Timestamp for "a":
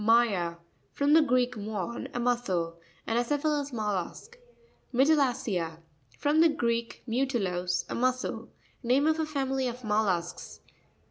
2.15-2.19, 7.87-7.93, 9.19-9.27